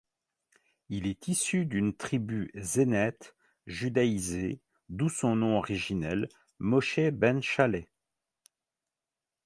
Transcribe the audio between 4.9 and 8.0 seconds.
son nom originel, Moshé ben Shaleh.